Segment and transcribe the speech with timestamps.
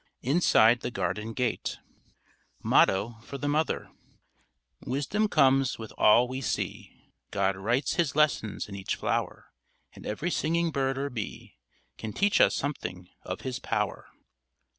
[0.23, 1.77] INSIDE THE GARDEN GATE
[2.63, 3.91] MOTTO FOR THE MOTHER
[4.83, 9.53] _Wisdom comes with all we see, God writes His lessons in each flower,
[9.93, 11.59] And ev'ry singing bird or bee
[11.99, 14.05] Can teach us something of His power_.